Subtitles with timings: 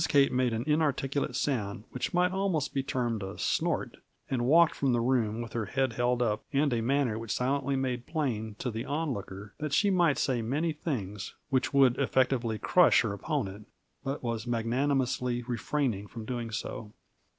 [0.09, 3.97] Kate made an inarticulate sound which might almost be termed a snort,
[4.31, 7.75] and walked from the room with her head well up and a manner which silently
[7.75, 13.01] made plain to the onlooker that she might say many things which would effectually crush
[13.01, 13.67] her opponent,
[14.03, 16.93] but was magnanimously refraining from doing so.